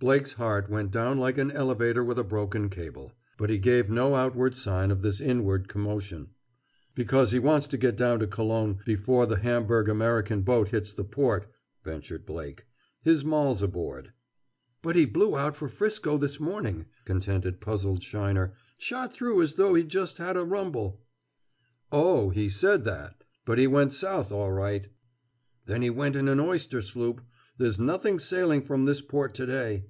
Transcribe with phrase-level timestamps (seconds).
[0.00, 3.14] Blake's heart went down like an elevator with a broken cable.
[3.38, 6.28] But he gave no outward sign of this inward commotion.
[6.94, 11.04] "Because he wants to get down to Colon before the Hamburg American boat hits the
[11.04, 11.50] port,"
[11.84, 12.66] ventured Blake.
[13.00, 14.12] "His moll's aboard!"
[14.82, 18.52] "But he blew out for 'Frisco this morning," contended the puzzled Sheiner.
[18.76, 21.00] "Shot through as though he'd just had a rumble!"
[21.90, 24.86] "Oh, he said that, but he went south, all right."
[25.64, 27.22] "Then he went in an oyster sloop.
[27.56, 29.86] There's nothing sailing from this port to day."